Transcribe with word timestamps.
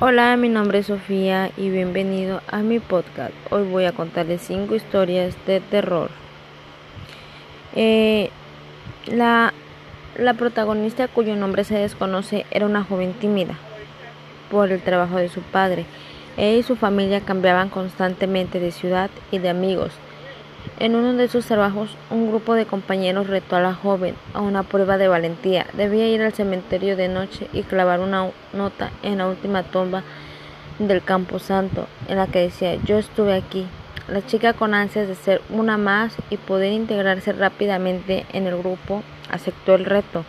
Hola, 0.00 0.36
mi 0.36 0.48
nombre 0.48 0.78
es 0.78 0.86
Sofía 0.86 1.50
y 1.56 1.70
bienvenido 1.70 2.40
a 2.46 2.58
mi 2.58 2.78
podcast. 2.78 3.32
Hoy 3.50 3.64
voy 3.64 3.84
a 3.84 3.90
contarles 3.90 4.42
cinco 4.42 4.76
historias 4.76 5.34
de 5.44 5.58
terror. 5.58 6.08
Eh, 7.74 8.30
la, 9.06 9.52
la 10.16 10.34
protagonista 10.34 11.08
cuyo 11.08 11.34
nombre 11.34 11.64
se 11.64 11.74
desconoce 11.74 12.46
era 12.52 12.66
una 12.66 12.84
joven 12.84 13.12
tímida 13.14 13.54
por 14.52 14.70
el 14.70 14.80
trabajo 14.82 15.16
de 15.16 15.30
su 15.30 15.40
padre. 15.42 15.84
Ella 16.36 16.58
y 16.58 16.62
su 16.62 16.76
familia 16.76 17.22
cambiaban 17.22 17.68
constantemente 17.68 18.60
de 18.60 18.70
ciudad 18.70 19.10
y 19.32 19.38
de 19.38 19.48
amigos. 19.48 19.90
En 20.78 20.94
uno 20.94 21.14
de 21.14 21.28
sus 21.28 21.46
trabajos, 21.46 21.96
un 22.10 22.28
grupo 22.28 22.54
de 22.54 22.66
compañeros 22.66 23.26
retó 23.26 23.56
a 23.56 23.60
la 23.60 23.74
joven 23.74 24.14
a 24.34 24.40
una 24.40 24.62
prueba 24.62 24.96
de 24.98 25.08
valentía. 25.08 25.66
Debía 25.72 26.08
ir 26.08 26.22
al 26.22 26.32
cementerio 26.32 26.96
de 26.96 27.08
noche 27.08 27.48
y 27.52 27.62
clavar 27.62 28.00
una 28.00 28.30
nota 28.52 28.90
en 29.02 29.18
la 29.18 29.26
última 29.26 29.64
tumba 29.64 30.02
del 30.78 31.02
Campo 31.02 31.38
Santo, 31.38 31.86
en 32.06 32.16
la 32.16 32.26
que 32.26 32.40
decía 32.40 32.76
yo 32.76 32.98
estuve 32.98 33.34
aquí. 33.34 33.66
La 34.06 34.24
chica 34.24 34.52
con 34.52 34.72
ansias 34.72 35.08
de 35.08 35.14
ser 35.14 35.42
una 35.50 35.76
más 35.76 36.16
y 36.30 36.36
poder 36.36 36.72
integrarse 36.72 37.32
rápidamente 37.32 38.24
en 38.32 38.46
el 38.46 38.56
grupo 38.56 39.02
aceptó 39.30 39.74
el 39.74 39.84
reto. 39.84 40.24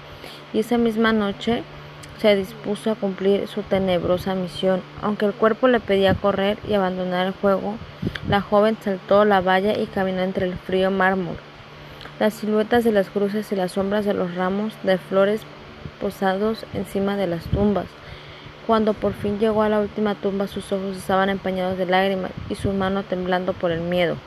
Y 0.51 0.59
esa 0.59 0.77
misma 0.77 1.13
noche 1.13 1.63
se 2.19 2.35
dispuso 2.35 2.91
a 2.91 2.95
cumplir 2.95 3.47
su 3.47 3.61
tenebrosa 3.63 4.35
misión. 4.35 4.81
Aunque 5.01 5.25
el 5.25 5.33
cuerpo 5.33 5.67
le 5.67 5.79
pedía 5.79 6.15
correr 6.15 6.57
y 6.67 6.73
abandonar 6.73 7.27
el 7.27 7.33
juego, 7.33 7.75
la 8.27 8.41
joven 8.41 8.77
saltó 8.81 9.25
la 9.25 9.41
valla 9.41 9.77
y 9.77 9.87
caminó 9.87 10.21
entre 10.21 10.45
el 10.45 10.55
frío 10.55 10.91
mármol. 10.91 11.37
Las 12.19 12.33
siluetas 12.33 12.83
de 12.83 12.91
las 12.91 13.09
cruces 13.09 13.51
y 13.51 13.55
las 13.55 13.73
sombras 13.73 14.05
de 14.05 14.13
los 14.13 14.35
ramos 14.35 14.73
de 14.83 14.97
flores 14.97 15.41
posados 16.01 16.65
encima 16.73 17.15
de 17.15 17.27
las 17.27 17.45
tumbas. 17.45 17.87
Cuando 18.67 18.93
por 18.93 19.13
fin 19.13 19.39
llegó 19.39 19.63
a 19.63 19.69
la 19.69 19.79
última 19.79 20.15
tumba, 20.15 20.47
sus 20.47 20.71
ojos 20.71 20.97
estaban 20.97 21.29
empañados 21.29 21.77
de 21.77 21.85
lágrimas 21.85 22.31
y 22.49 22.55
su 22.55 22.71
mano 22.73 23.03
temblando 23.03 23.53
por 23.53 23.71
el 23.71 23.81
miedo 23.81 24.17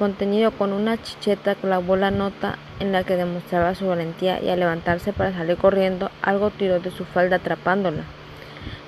contenido 0.00 0.50
con 0.52 0.72
una 0.72 0.96
chicheta 0.96 1.54
clavó 1.54 1.94
la 1.94 2.10
nota 2.10 2.56
en 2.78 2.90
la 2.90 3.04
que 3.04 3.16
demostraba 3.16 3.74
su 3.74 3.86
valentía 3.86 4.42
y 4.42 4.48
al 4.48 4.60
levantarse 4.60 5.12
para 5.12 5.34
salir 5.34 5.58
corriendo, 5.58 6.10
algo 6.22 6.48
tiró 6.48 6.80
de 6.80 6.90
su 6.90 7.04
falda 7.04 7.36
atrapándola. 7.36 8.04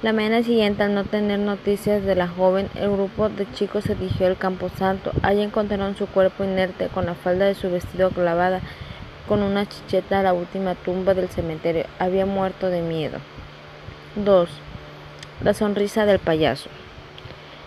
La 0.00 0.14
mañana 0.14 0.42
siguiente, 0.42 0.84
al 0.84 0.94
no 0.94 1.04
tener 1.04 1.38
noticias 1.38 2.02
de 2.02 2.14
la 2.14 2.28
joven, 2.28 2.70
el 2.76 2.90
grupo 2.90 3.28
de 3.28 3.46
chicos 3.52 3.84
se 3.84 3.94
dirigió 3.94 4.26
al 4.26 4.38
camposanto. 4.38 5.12
Allí 5.20 5.42
encontraron 5.42 5.96
su 5.96 6.06
cuerpo 6.06 6.44
inerte 6.44 6.88
con 6.88 7.04
la 7.04 7.14
falda 7.14 7.44
de 7.44 7.56
su 7.56 7.70
vestido 7.70 8.08
clavada 8.08 8.62
con 9.28 9.42
una 9.42 9.68
chicheta 9.68 10.20
a 10.20 10.22
la 10.22 10.32
última 10.32 10.74
tumba 10.76 11.12
del 11.12 11.28
cementerio. 11.28 11.84
Había 11.98 12.24
muerto 12.24 12.68
de 12.68 12.80
miedo. 12.80 13.18
2. 14.16 14.48
La 15.44 15.52
sonrisa 15.52 16.06
del 16.06 16.20
payaso. 16.20 16.70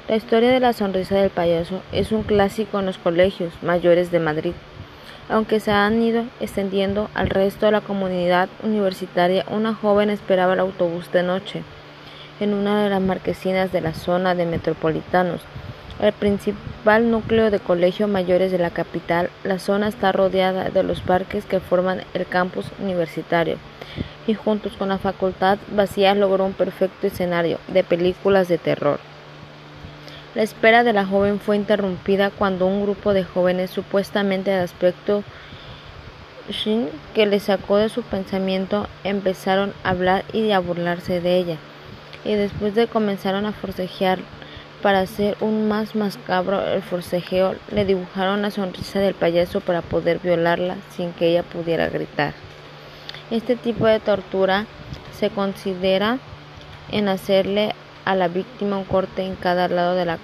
La 0.08 0.18
historia 0.18 0.52
de 0.52 0.60
la 0.60 0.74
sonrisa 0.74 1.16
del 1.16 1.32
payaso 1.32 1.82
es 1.92 2.12
un 2.12 2.22
clásico 2.22 2.78
en 2.78 2.86
los 2.86 3.00
colegios 3.00 3.52
mayores 3.64 4.12
de 4.12 4.20
Madrid, 4.20 4.54
aunque 5.30 5.60
se 5.60 5.72
han 5.72 6.00
ido 6.00 6.26
extendiendo 6.40 7.10
al 7.16 7.28
resto 7.28 7.66
de 7.66 7.72
la 7.72 7.82
comunidad 7.82 8.48
universitaria. 8.62 9.46
Una 9.50 9.74
joven 9.74 10.12
esperaba 10.12 10.54
el 10.54 10.60
autobús 10.60 11.12
de 11.12 11.24
noche 11.24 11.64
en 12.40 12.54
una 12.54 12.84
de 12.84 12.92
las 12.92 13.02
marquesinas 13.02 13.72
de 13.72 13.82
la 13.82 13.96
zona 13.96 14.36
de 14.36 14.46
metropolitanos, 14.46 15.42
el 16.00 16.14
principal 16.14 17.10
núcleo 17.10 17.50
de 17.50 17.60
colegios 17.60 18.08
mayores 18.08 18.52
de 18.52 18.60
la 18.60 18.70
capital. 18.70 19.32
La 19.44 19.58
zona 19.58 19.88
está 19.88 20.12
rodeada 20.12 20.70
de 20.70 20.84
los 20.84 21.02
parques 21.02 21.46
que 21.46 21.60
forman 21.60 22.04
el 22.14 22.28
campus 22.28 22.68
universitario 22.78 23.58
y 24.28 24.36
juntos 24.36 24.74
con 24.78 24.90
la 24.90 25.00
facultad 25.00 25.58
vacía 25.72 26.14
logró 26.14 26.46
un 26.46 26.54
perfecto 26.54 27.08
escenario 27.08 27.58
de 27.70 27.84
películas 27.84 28.48
de 28.48 28.60
terror. 28.60 29.00
La 30.36 30.44
espera 30.44 30.84
de 30.84 30.92
la 30.92 31.06
joven 31.06 31.40
fue 31.40 31.56
interrumpida 31.56 32.30
cuando 32.30 32.68
un 32.68 32.84
grupo 32.84 33.14
de 33.14 33.24
jóvenes 33.24 33.72
supuestamente 33.72 34.52
de 34.52 34.60
aspecto 34.60 35.24
shin 36.50 36.90
que 37.14 37.26
le 37.26 37.40
sacó 37.40 37.78
de 37.78 37.88
su 37.88 38.04
pensamiento 38.04 38.88
empezaron 39.06 39.74
a 39.84 39.92
hablar 39.92 40.26
y 40.34 40.52
a 40.52 40.60
burlarse 40.60 41.22
de 41.22 41.38
ella 41.38 41.58
y 42.26 42.34
después 42.34 42.76
de 42.76 42.88
comenzaron 42.88 43.46
a 43.46 43.54
forcejear 43.54 44.20
para 44.82 45.00
hacer 45.00 45.38
un 45.40 45.70
más 45.70 45.96
macabro 45.96 46.62
el 46.62 46.82
forcejeo 46.82 47.56
le 47.72 47.86
dibujaron 47.86 48.42
la 48.42 48.52
sonrisa 48.52 49.00
del 49.00 49.14
payaso 49.14 49.62
para 49.62 49.82
poder 49.82 50.20
violarla 50.20 50.76
sin 50.90 51.14
que 51.14 51.30
ella 51.30 51.44
pudiera 51.44 51.88
gritar. 51.88 52.34
Este 53.32 53.56
tipo 53.56 53.88
de 53.88 54.02
tortura 54.02 54.66
se 55.18 55.30
considera 55.30 56.20
en 56.92 57.08
hacerle 57.08 57.74
a 58.06 58.16
la 58.16 58.28
víctima 58.28 58.78
un 58.78 58.86
corte 58.86 59.24
en 59.24 59.36
cada 59.36 59.68
lado 59.68 59.96
de 59.96 60.06
la 60.06 60.20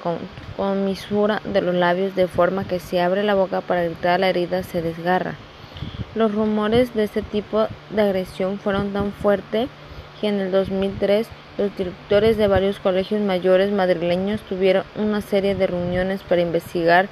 comisura 0.55 1.41
de 1.43 1.61
los 1.61 1.75
labios 1.75 2.15
de 2.15 2.27
forma 2.27 2.65
que 2.65 2.79
si 2.79 2.99
abre 2.99 3.23
la 3.23 3.33
boca 3.33 3.61
para 3.61 3.83
gritar 3.83 4.19
la 4.19 4.29
herida 4.29 4.63
se 4.63 4.81
desgarra. 4.81 5.35
Los 6.13 6.33
rumores 6.33 6.93
de 6.93 7.03
este 7.03 7.21
tipo 7.21 7.67
de 7.89 8.01
agresión 8.01 8.59
fueron 8.59 8.93
tan 8.93 9.11
fuertes 9.11 9.69
que 10.19 10.27
en 10.27 10.39
el 10.39 10.51
2003 10.51 11.27
los 11.57 11.75
directores 11.75 12.37
de 12.37 12.47
varios 12.47 12.79
colegios 12.79 13.21
mayores 13.21 13.71
madrileños 13.71 14.41
tuvieron 14.41 14.83
una 14.95 15.21
serie 15.21 15.55
de 15.55 15.67
reuniones 15.67 16.21
para 16.23 16.41
investigar 16.41 17.09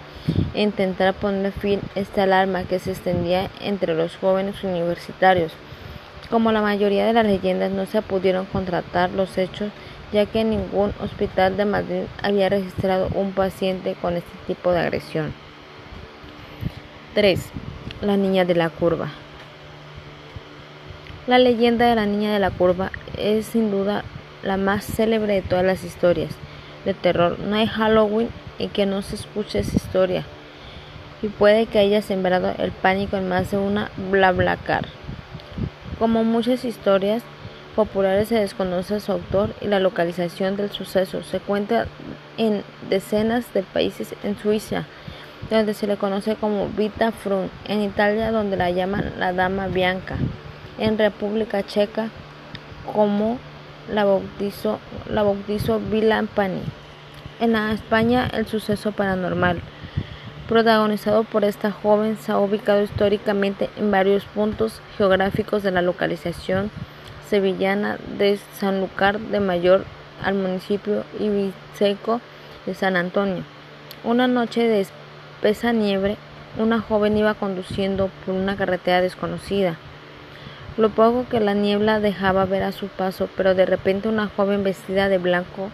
e 0.53 0.61
intentar 0.61 1.13
poner 1.13 1.51
fin 1.51 1.81
a 1.95 1.99
esta 1.99 2.23
alarma 2.23 2.63
que 2.63 2.79
se 2.79 2.91
extendía 2.91 3.49
entre 3.61 3.95
los 3.95 4.15
jóvenes 4.17 4.63
universitarios. 4.63 5.51
Como 6.29 6.51
la 6.51 6.61
mayoría 6.61 7.05
de 7.05 7.13
las 7.13 7.25
leyendas 7.25 7.71
no 7.71 7.85
se 7.85 8.01
pudieron 8.01 8.45
contratar 8.45 9.09
los 9.11 9.37
hechos 9.37 9.71
ya 10.11 10.25
que 10.25 10.43
ningún 10.43 10.93
hospital 10.99 11.57
de 11.57 11.65
Madrid 11.65 12.03
había 12.21 12.49
registrado 12.49 13.09
un 13.13 13.31
paciente 13.31 13.95
con 14.01 14.15
este 14.15 14.31
tipo 14.47 14.71
de 14.71 14.79
agresión. 14.79 15.33
3. 17.15 17.51
La 18.01 18.17
niña 18.17 18.45
de 18.45 18.55
la 18.55 18.69
curva. 18.69 19.09
La 21.27 21.37
leyenda 21.37 21.87
de 21.87 21.95
la 21.95 22.05
niña 22.05 22.33
de 22.33 22.39
la 22.39 22.49
curva 22.49 22.91
es 23.17 23.45
sin 23.45 23.71
duda 23.71 24.03
la 24.41 24.57
más 24.57 24.85
célebre 24.85 25.33
de 25.33 25.41
todas 25.41 25.65
las 25.65 25.83
historias 25.83 26.31
de 26.85 26.93
terror. 26.93 27.37
No 27.39 27.55
hay 27.55 27.67
Halloween 27.67 28.29
en 28.57 28.69
que 28.69 28.85
no 28.85 29.01
se 29.01 29.15
escuche 29.15 29.59
esa 29.59 29.75
historia 29.75 30.25
y 31.21 31.27
puede 31.27 31.65
que 31.65 31.79
haya 31.79 32.01
sembrado 32.01 32.53
el 32.57 32.71
pánico 32.71 33.17
en 33.17 33.27
más 33.27 33.51
de 33.51 33.57
una 33.57 33.91
BlaBlaCar. 34.09 34.87
Como 35.97 36.23
muchas 36.23 36.63
historias, 36.63 37.23
populares 37.79 38.27
se 38.27 38.35
desconoce 38.35 38.99
su 38.99 39.13
autor 39.13 39.51
y 39.61 39.67
la 39.67 39.79
localización 39.79 40.57
del 40.57 40.69
suceso. 40.69 41.23
Se 41.23 41.39
cuenta 41.39 41.85
en 42.35 42.61
decenas 42.89 43.53
de 43.53 43.63
países 43.63 44.13
en 44.21 44.37
Suiza, 44.37 44.83
donde 45.49 45.73
se 45.73 45.87
le 45.87 45.95
conoce 45.95 46.35
como 46.35 46.67
Vita 46.67 47.13
Frun, 47.13 47.49
en 47.63 47.81
Italia 47.81 48.33
donde 48.33 48.57
la 48.57 48.69
llaman 48.69 49.13
la 49.17 49.31
Dama 49.31 49.67
Bianca, 49.67 50.17
en 50.77 50.97
República 50.97 51.63
Checa 51.63 52.09
como 52.93 53.39
la 53.89 54.03
bautizó, 54.03 54.79
la 55.09 55.23
bautizó 55.23 55.79
Pani. 56.35 56.61
En 57.39 57.55
España 57.55 58.29
el 58.33 58.45
suceso 58.45 58.91
paranormal 58.91 59.61
protagonizado 60.49 61.23
por 61.23 61.45
esta 61.45 61.71
joven 61.71 62.17
se 62.17 62.33
ha 62.33 62.39
ubicado 62.39 62.83
históricamente 62.83 63.69
en 63.77 63.89
varios 63.89 64.25
puntos 64.25 64.81
geográficos 64.97 65.63
de 65.63 65.71
la 65.71 65.81
localización 65.81 66.71
sevillana 67.29 67.97
de 68.17 68.39
Sanlúcar 68.53 69.19
de 69.19 69.39
Mayor 69.39 69.85
al 70.23 70.33
municipio 70.33 71.03
ibiseco 71.19 72.21
de 72.65 72.73
San 72.73 72.95
Antonio. 72.95 73.43
Una 74.03 74.27
noche 74.27 74.67
de 74.67 74.81
espesa 74.81 75.71
nieve, 75.71 76.17
una 76.57 76.79
joven 76.81 77.17
iba 77.17 77.33
conduciendo 77.35 78.09
por 78.25 78.35
una 78.35 78.55
carretera 78.55 79.01
desconocida. 79.01 79.77
Lo 80.77 80.89
poco 80.89 81.25
que 81.29 81.39
la 81.39 81.53
niebla 81.53 81.99
dejaba 81.99 82.45
ver 82.45 82.63
a 82.63 82.71
su 82.71 82.87
paso, 82.87 83.29
pero 83.35 83.53
de 83.53 83.65
repente 83.65 84.07
una 84.07 84.27
joven 84.27 84.63
vestida 84.63 85.09
de 85.09 85.17
blanco 85.17 85.69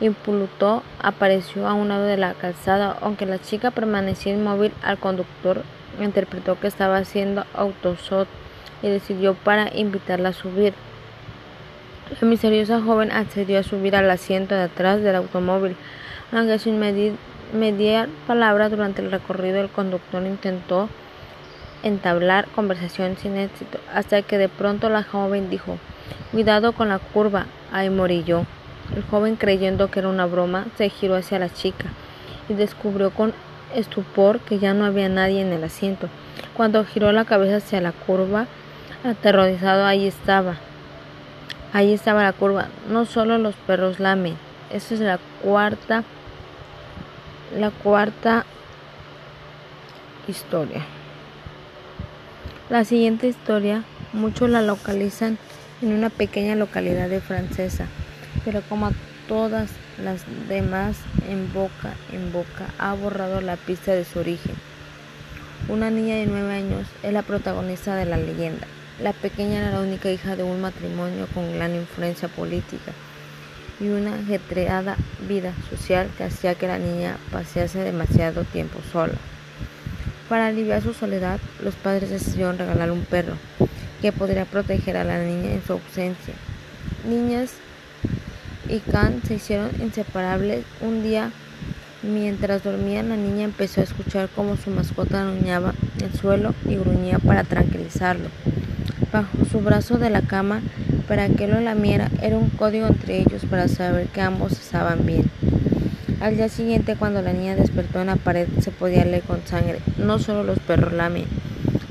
impulutó 0.00 0.82
apareció 1.02 1.66
a 1.66 1.74
un 1.74 1.88
lado 1.88 2.04
de 2.04 2.18
la 2.18 2.34
calzada, 2.34 2.96
aunque 3.00 3.26
la 3.26 3.38
chica 3.38 3.70
permanecía 3.70 4.34
inmóvil, 4.34 4.72
al 4.82 4.98
conductor 4.98 5.62
interpretó 6.00 6.60
que 6.60 6.66
estaba 6.66 6.98
haciendo 6.98 7.44
autosot 7.54 8.28
y 8.82 8.88
decidió 8.88 9.34
para 9.34 9.74
invitarla 9.74 10.30
a 10.30 10.32
subir. 10.32 10.74
La 12.20 12.28
misteriosa 12.28 12.80
joven 12.80 13.10
accedió 13.10 13.58
a 13.58 13.62
subir 13.62 13.96
al 13.96 14.10
asiento 14.10 14.54
de 14.54 14.62
atrás 14.62 15.02
del 15.02 15.16
automóvil, 15.16 15.76
aunque 16.32 16.58
sin 16.58 16.78
mediar 17.52 18.08
palabra 18.26 18.68
durante 18.68 19.02
el 19.02 19.10
recorrido 19.10 19.60
el 19.60 19.68
conductor 19.68 20.22
intentó 20.24 20.88
entablar 21.82 22.46
conversación 22.54 23.16
sin 23.16 23.36
éxito, 23.36 23.78
hasta 23.92 24.22
que 24.22 24.38
de 24.38 24.48
pronto 24.48 24.88
la 24.88 25.02
joven 25.02 25.50
dijo 25.50 25.78
Cuidado 26.32 26.72
con 26.72 26.88
la 26.88 26.98
curva, 26.98 27.46
ahí 27.72 27.90
morí 27.90 28.24
yo. 28.24 28.44
El 28.94 29.02
joven 29.04 29.36
creyendo 29.36 29.90
que 29.90 30.00
era 30.00 30.08
una 30.08 30.26
broma, 30.26 30.66
se 30.76 30.88
giró 30.88 31.16
hacia 31.16 31.38
la 31.38 31.48
chica 31.48 31.86
y 32.48 32.54
descubrió 32.54 33.10
con 33.10 33.32
estupor 33.74 34.40
que 34.40 34.58
ya 34.58 34.74
no 34.74 34.84
había 34.84 35.08
nadie 35.08 35.40
en 35.40 35.52
el 35.52 35.64
asiento. 35.64 36.08
Cuando 36.56 36.84
giró 36.84 37.12
la 37.12 37.24
cabeza 37.24 37.56
hacia 37.56 37.80
la 37.80 37.92
curva, 37.92 38.46
Aterrorizado 39.04 39.84
ahí 39.84 40.06
estaba. 40.06 40.56
Ahí 41.72 41.92
estaba 41.92 42.22
la 42.22 42.32
curva. 42.32 42.68
No 42.88 43.04
solo 43.04 43.38
los 43.38 43.54
perros 43.54 44.00
lamen. 44.00 44.36
Esta 44.70 44.94
es 44.94 45.00
la 45.00 45.18
cuarta. 45.42 46.04
La 47.56 47.70
cuarta 47.70 48.44
historia. 50.28 50.84
La 52.68 52.84
siguiente 52.84 53.28
historia, 53.28 53.84
muchos 54.12 54.50
la 54.50 54.60
localizan 54.60 55.38
en 55.82 55.92
una 55.92 56.10
pequeña 56.10 56.56
localidad 56.56 57.08
de 57.08 57.20
francesa, 57.20 57.86
pero 58.44 58.60
como 58.68 58.90
todas 59.28 59.70
las 60.02 60.24
demás, 60.48 60.96
en 61.28 61.52
boca 61.52 61.94
en 62.12 62.32
boca 62.32 62.66
ha 62.78 62.94
borrado 62.94 63.40
la 63.40 63.56
pista 63.56 63.92
de 63.92 64.04
su 64.04 64.18
origen. 64.18 64.56
Una 65.68 65.90
niña 65.90 66.16
de 66.16 66.26
nueve 66.26 66.54
años 66.54 66.86
es 67.02 67.12
la 67.12 67.22
protagonista 67.22 67.96
de 67.96 68.06
la 68.06 68.16
leyenda. 68.16 68.66
La 69.02 69.12
pequeña 69.12 69.58
era 69.60 69.72
la 69.72 69.80
única 69.80 70.10
hija 70.10 70.36
de 70.36 70.42
un 70.42 70.60
matrimonio 70.60 71.26
con 71.34 71.52
gran 71.52 71.74
influencia 71.74 72.28
política 72.28 72.92
y 73.80 73.88
una 73.88 74.14
ajetreada 74.14 74.96
vida 75.28 75.52
social 75.68 76.08
que 76.16 76.24
hacía 76.24 76.54
que 76.54 76.66
la 76.66 76.78
niña 76.78 77.18
pasease 77.30 77.78
demasiado 77.80 78.44
tiempo 78.44 78.78
sola. 78.92 79.14
Para 80.28 80.46
aliviar 80.46 80.82
su 80.82 80.94
soledad, 80.94 81.40
los 81.62 81.74
padres 81.74 82.10
decidieron 82.10 82.58
regalarle 82.58 82.92
un 82.92 83.04
perro 83.04 83.34
que 84.00 84.12
podría 84.12 84.44
proteger 84.44 84.96
a 84.96 85.04
la 85.04 85.18
niña 85.18 85.52
en 85.52 85.64
su 85.64 85.74
ausencia. 85.74 86.34
Niñas 87.08 87.54
y 88.68 88.80
Khan 88.80 89.22
se 89.26 89.34
hicieron 89.34 89.70
inseparables. 89.80 90.64
Un 90.80 91.02
día, 91.02 91.30
mientras 92.06 92.62
dormían, 92.62 93.08
la 93.08 93.16
niña 93.16 93.44
empezó 93.44 93.80
a 93.80 93.84
escuchar 93.84 94.28
cómo 94.34 94.56
su 94.56 94.70
mascota 94.70 95.22
arañaba 95.22 95.74
el 96.02 96.12
suelo 96.18 96.54
y 96.68 96.76
gruñía 96.76 97.18
para 97.18 97.44
tranquilizarlo. 97.44 98.28
Bajo 99.12 99.44
su 99.50 99.60
brazo 99.60 99.98
de 99.98 100.10
la 100.10 100.22
cama, 100.22 100.62
para 101.08 101.28
que 101.28 101.46
lo 101.46 101.60
lamiera, 101.60 102.10
era 102.22 102.36
un 102.36 102.50
código 102.50 102.86
entre 102.86 103.18
ellos 103.18 103.44
para 103.48 103.68
saber 103.68 104.08
que 104.08 104.20
ambos 104.20 104.52
estaban 104.52 105.06
bien. 105.06 105.30
Al 106.20 106.36
día 106.36 106.48
siguiente, 106.48 106.96
cuando 106.96 107.22
la 107.22 107.32
niña 107.32 107.56
despertó 107.56 108.00
en 108.00 108.06
la 108.06 108.16
pared, 108.16 108.48
se 108.60 108.70
podía 108.70 109.04
leer 109.04 109.22
con 109.22 109.46
sangre. 109.46 109.80
No 109.98 110.18
solo 110.18 110.42
los 110.42 110.58
perros 110.58 110.92
lamen, 110.92 111.26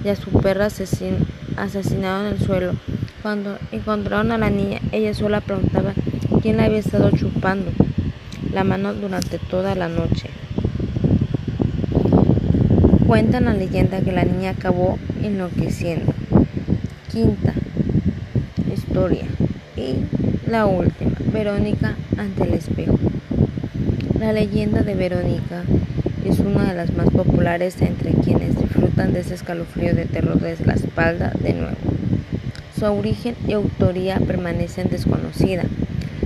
y 0.03 0.09
a 0.09 0.15
su 0.15 0.29
perra 0.31 0.65
asesinado 0.65 2.27
en 2.27 2.33
el 2.33 2.39
suelo. 2.39 2.73
Cuando 3.21 3.57
encontraron 3.71 4.31
a 4.31 4.37
la 4.37 4.49
niña, 4.49 4.79
ella 4.91 5.13
sola 5.13 5.41
preguntaba 5.41 5.93
quién 6.41 6.57
la 6.57 6.65
había 6.65 6.79
estado 6.79 7.11
chupando 7.11 7.71
la 8.55 8.63
mano 8.63 8.93
durante 8.93 9.37
toda 9.37 9.75
la 9.75 9.89
noche. 9.89 10.29
Cuentan 13.05 13.45
la 13.45 13.53
leyenda 13.53 13.99
que 13.99 14.13
la 14.13 14.23
niña 14.23 14.51
acabó 14.51 14.97
enloqueciendo. 15.21 16.13
Quinta 17.11 17.53
historia. 18.73 19.25
Y 19.75 19.95
la 20.49 20.67
última, 20.67 21.11
Verónica 21.33 21.97
ante 22.17 22.43
el 22.43 22.53
espejo. 22.53 22.97
La 24.21 24.31
leyenda 24.31 24.83
de 24.83 24.95
Verónica 24.95 25.63
es 26.23 26.39
una 26.39 26.63
de 26.63 26.75
las 26.75 26.93
más 26.93 27.09
populares 27.09 27.81
entre 27.81 28.13
quienes 28.13 28.57
disfrutan 28.57 29.11
de 29.11 29.19
ese 29.19 29.33
escalofrío 29.33 29.93
de 29.93 30.05
terror 30.05 30.39
desde 30.39 30.65
la 30.65 30.75
espalda 30.75 31.33
de 31.41 31.53
nuevo. 31.55 31.75
Su 32.79 32.85
origen 32.85 33.35
y 33.49 33.51
autoría 33.51 34.17
permanecen 34.19 34.87
desconocida. 34.89 35.63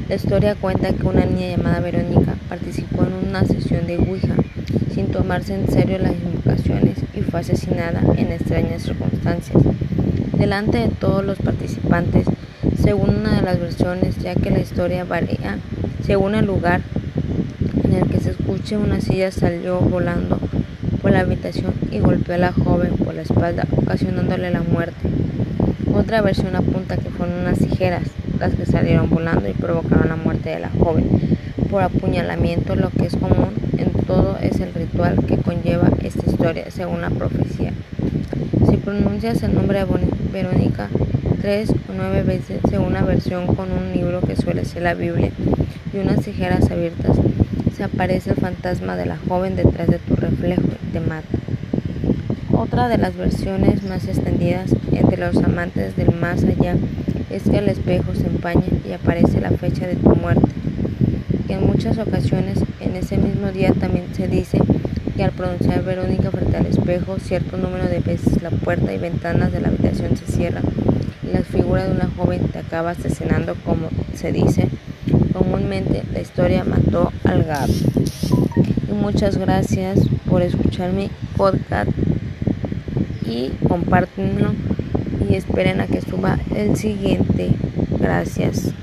La 0.07 0.15
historia 0.15 0.55
cuenta 0.55 0.93
que 0.93 1.05
una 1.05 1.25
niña 1.25 1.55
llamada 1.55 1.79
Verónica 1.79 2.35
participó 2.47 3.03
en 3.03 3.29
una 3.29 3.43
sesión 3.45 3.85
de 3.87 3.97
Ouija 3.97 4.35
sin 4.93 5.07
tomarse 5.07 5.53
en 5.53 5.69
serio 5.69 5.99
las 5.99 6.13
invocaciones 6.13 6.97
y 7.13 7.21
fue 7.21 7.39
asesinada 7.41 8.01
en 8.17 8.31
extrañas 8.31 8.83
circunstancias. 8.83 9.61
Delante 10.37 10.79
de 10.79 10.87
todos 10.89 11.23
los 11.23 11.37
participantes, 11.39 12.25
según 12.81 13.17
una 13.17 13.35
de 13.35 13.41
las 13.41 13.59
versiones, 13.59 14.17
ya 14.17 14.35
que 14.35 14.51
la 14.51 14.59
historia 14.59 15.03
varía 15.03 15.59
según 16.05 16.35
el 16.35 16.45
lugar 16.45 16.81
en 17.83 17.93
el 17.93 18.09
que 18.09 18.19
se 18.19 18.31
escuche 18.31 18.77
una 18.77 19.01
silla 19.01 19.31
salió 19.31 19.79
volando 19.79 20.39
por 21.01 21.11
la 21.11 21.19
habitación 21.19 21.73
y 21.91 21.99
golpeó 21.99 22.35
a 22.35 22.39
la 22.39 22.51
joven 22.51 22.97
por 22.97 23.13
la 23.13 23.21
espalda, 23.21 23.67
ocasionándole 23.75 24.49
la 24.51 24.61
muerte. 24.61 25.09
Otra 25.93 26.21
versión 26.21 26.55
apunta 26.55 26.97
que 26.97 27.09
fueron 27.09 27.39
unas 27.41 27.59
tijeras 27.59 28.03
las 28.39 28.55
que 28.55 28.65
salieron 28.65 29.09
volando 29.09 29.47
y 29.49 29.53
provocaron 29.53 30.09
la 30.09 30.15
muerte 30.15 30.49
de 30.49 30.59
la 30.59 30.69
joven 30.69 31.05
por 31.69 31.83
apuñalamiento, 31.83 32.75
lo 32.75 32.89
que 32.89 33.05
es 33.05 33.15
común 33.15 33.53
en 33.77 33.91
todo 34.05 34.37
es 34.41 34.59
el 34.59 34.73
ritual 34.73 35.23
que 35.27 35.37
conlleva 35.37 35.89
esta 36.01 36.29
historia, 36.29 36.71
según 36.71 37.01
la 37.01 37.11
profecía. 37.11 37.73
Si 38.67 38.77
pronuncias 38.77 39.43
el 39.43 39.53
nombre 39.53 39.79
de 39.79 39.85
Verónica 40.33 40.89
tres 41.41 41.69
o 41.69 41.93
nueve 41.95 42.23
veces, 42.23 42.59
según 42.69 42.87
una 42.87 43.03
versión 43.03 43.45
con 43.47 43.71
un 43.71 43.93
libro 43.93 44.21
que 44.21 44.35
suele 44.35 44.65
ser 44.65 44.81
la 44.81 44.95
Biblia 44.95 45.31
y 45.93 45.97
unas 45.97 46.21
tijeras 46.21 46.71
abiertas, 46.71 47.17
aparece 47.81 48.31
el 48.31 48.35
fantasma 48.35 48.97
de 48.97 49.05
la 49.05 49.17
joven 49.17 49.55
detrás 49.55 49.87
de 49.87 49.99
tu 49.99 50.15
reflejo 50.15 50.63
y 50.63 50.91
te 50.91 50.99
mata. 50.99 51.27
Otra 52.51 52.89
de 52.89 52.97
las 52.97 53.15
versiones 53.15 53.83
más 53.83 54.05
extendidas 54.05 54.75
entre 54.91 55.15
los 55.15 55.37
amantes 55.37 55.95
del 55.95 56.13
más 56.13 56.43
allá 56.43 56.75
es 57.29 57.43
que 57.43 57.57
el 57.57 57.69
espejo 57.69 58.13
se 58.15 58.27
empaña 58.27 58.65
y 58.87 58.93
aparece 58.93 59.39
la 59.41 59.51
fecha 59.51 59.87
de 59.87 59.95
tu 59.95 60.09
muerte. 60.15 60.47
Que 61.47 61.53
en 61.53 61.65
muchas 61.65 61.97
ocasiones 61.97 62.59
en 62.79 62.95
ese 62.95 63.17
mismo 63.17 63.51
día 63.51 63.71
también 63.73 64.05
se 64.13 64.27
dice 64.27 64.59
que 65.15 65.23
al 65.23 65.31
pronunciar 65.31 65.83
Verónica 65.83 66.31
frente 66.31 66.57
al 66.57 66.65
espejo, 66.65 67.17
cierto 67.19 67.57
número 67.57 67.87
de 67.87 67.99
veces 67.99 68.41
la 68.41 68.51
puerta 68.51 68.93
y 68.93 68.97
ventanas 68.97 69.51
de 69.51 69.61
la 69.61 69.69
habitación 69.69 70.15
se 70.17 70.31
cierran 70.31 70.63
y 71.23 71.33
la 71.33 71.43
figura 71.43 71.85
de 71.85 71.91
una 71.91 72.09
joven 72.17 72.47
te 72.49 72.59
acaba 72.59 72.91
asesinando 72.91 73.55
como 73.65 73.89
se 74.15 74.31
dice 74.31 74.69
Comúnmente 75.33 76.03
la 76.13 76.19
historia 76.19 76.63
mató 76.63 77.11
al 77.23 77.43
gato. 77.43 77.71
Y 78.89 78.91
muchas 78.91 79.37
gracias 79.37 79.99
por 80.29 80.41
escuchar 80.41 80.91
mi 80.91 81.09
podcast 81.37 81.89
y 83.25 83.51
compártenlo 83.67 84.53
y 85.27 85.35
esperen 85.35 85.81
a 85.81 85.87
que 85.87 86.01
suba 86.01 86.37
el 86.55 86.75
siguiente. 86.75 87.51
Gracias. 87.99 88.73